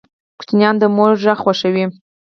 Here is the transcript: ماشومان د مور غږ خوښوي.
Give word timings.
ماشومان 0.37 0.75
د 0.81 0.83
مور 0.95 1.11
غږ 1.23 1.37
خوښوي. 1.43 1.85